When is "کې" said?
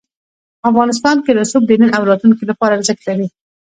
1.23-1.31